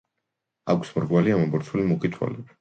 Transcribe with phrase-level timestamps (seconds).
[0.73, 2.59] აქვს მრგვალი, ამობურცული, მუქი თვალები.